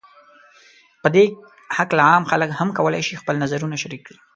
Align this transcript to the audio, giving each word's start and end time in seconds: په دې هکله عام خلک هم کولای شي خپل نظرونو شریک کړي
په 1.01 1.07
دې 1.15 1.25
هکله 1.77 2.03
عام 2.09 2.23
خلک 2.31 2.49
هم 2.59 2.69
کولای 2.77 3.03
شي 3.07 3.15
خپل 3.21 3.35
نظرونو 3.43 3.75
شریک 3.83 4.01
کړي 4.07 4.19